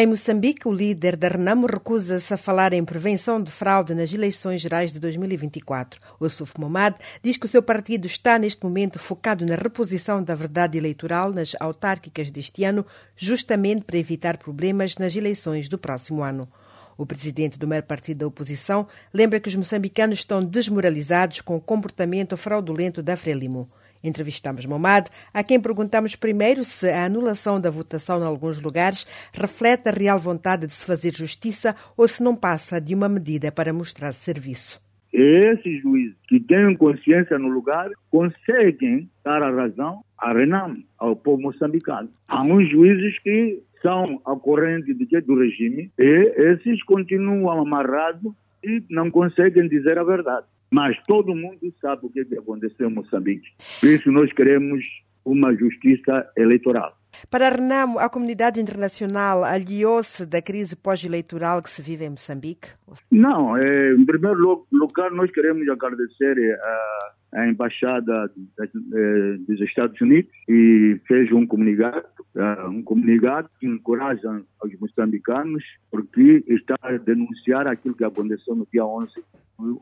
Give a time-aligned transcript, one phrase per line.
[0.00, 4.60] Em Moçambique, o líder da Renamo recusa-se a falar em prevenção de fraude nas eleições
[4.60, 6.00] gerais de 2024.
[6.20, 10.36] O Suf Momad diz que o seu partido está neste momento focado na reposição da
[10.36, 16.48] verdade eleitoral nas autárquicas deste ano, justamente para evitar problemas nas eleições do próximo ano.
[16.96, 21.60] O presidente do maior partido da oposição lembra que os moçambicanos estão desmoralizados com o
[21.60, 23.68] comportamento fraudulento da Frelimo.
[24.02, 29.88] Entrevistamos Momad, a quem perguntamos primeiro se a anulação da votação em alguns lugares reflete
[29.88, 33.72] a real vontade de se fazer justiça ou se não passa de uma medida para
[33.72, 34.80] mostrar serviço.
[35.12, 41.42] Esses juízes que têm consciência no lugar conseguem dar a razão à Renam, ao povo
[41.42, 42.10] moçambicano.
[42.28, 49.10] Há uns juízes que são a corrente do regime e esses continuam amarrados e não
[49.10, 50.46] conseguem dizer a verdade.
[50.70, 53.48] Mas todo mundo sabe o que aconteceu em Moçambique.
[53.80, 54.84] Por isso nós queremos
[55.24, 56.96] uma justiça eleitoral.
[57.30, 62.68] Para Renamo, a comunidade internacional aliou-se da crise pós-eleitoral que se vive em Moçambique?
[63.10, 70.30] Não, é, em primeiro lugar nós queremos agradecer a, a Embaixada é, dos Estados Unidos
[70.48, 77.66] e fez um comunicado, é, um comunicado que encoraja os moçambicanos porque está a denunciar
[77.66, 79.12] aquilo que aconteceu no dia 11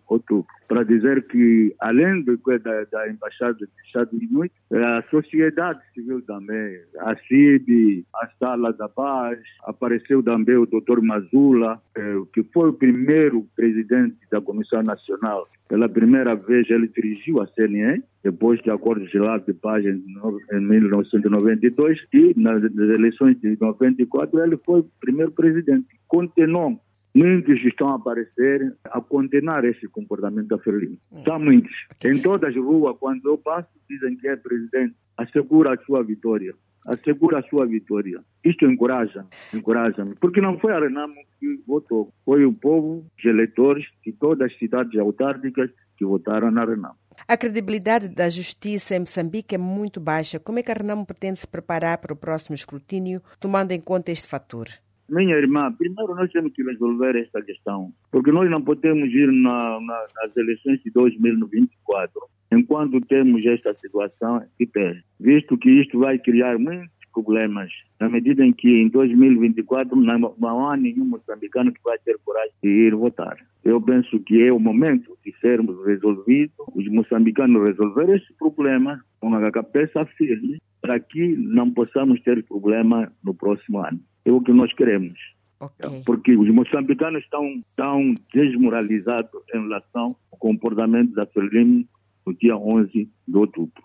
[0.08, 6.22] outubro, para dizer que, além do, da, da Embaixada dos Estados Unidos, a sociedade civil
[6.22, 11.80] também, a CIB, a Sala da Paz, apareceu também o doutor Mazula,
[12.33, 15.47] que foi o primeiro presidente da Comissão Nacional.
[15.69, 20.03] Pela primeira vez ele dirigiu a CNE, depois de acordo geral de paz em,
[20.53, 25.87] em 1992, e nas eleições de 94 ele foi o primeiro presidente.
[26.09, 26.81] Continuou
[27.17, 30.98] Muitos estão a aparecer a condenar esse comportamento da Ferlino.
[31.25, 31.73] São muitos.
[32.05, 34.95] Em todas as ruas, quando eu passo, dizem que é presidente.
[35.17, 36.55] Assegura a sua vitória.
[36.87, 38.20] Assegura a sua vitória.
[38.45, 40.15] Isto encoraja, encoraja-me.
[40.20, 42.12] Porque não foi a Renamo que votou.
[42.25, 46.95] Foi o povo, os eleitores de todas as cidades autárquicas que votaram na Renamo.
[47.27, 50.39] A credibilidade da justiça em Moçambique é muito baixa.
[50.39, 54.13] Como é que a Renamo pretende se preparar para o próximo escrutínio, tomando em conta
[54.13, 54.69] este fator?
[55.08, 59.80] Minha irmã, primeiro nós temos que resolver esta questão, porque nós não podemos ir na,
[59.80, 62.20] na, nas eleições de 2024
[62.52, 68.45] enquanto temos esta situação de pé, visto que isto vai criar muitos problemas, na medida
[68.45, 73.36] em que em 2024 não, há nenhum moçambicano que vai ter coragem de ir votar.
[73.64, 79.34] Eu penso que é o momento de sermos resolvidos, os moçambicanos resolver esse problema com
[79.34, 84.52] a cabeça firme, para que não possamos ter problema no próximo ano é o que
[84.52, 85.18] nós queremos.
[85.58, 86.02] Okay.
[86.05, 91.86] Porque os moçambicanos estão, estão desmoralizados em relação ao comportamento da Frelimo
[92.27, 93.85] no dia 11 de outubro.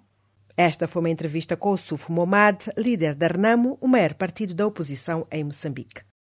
[0.58, 4.68] Esta foi uma entrevista com o Sufo Momad, líder da Renamo, o maior partido da
[4.68, 6.02] oposição em Moçambique.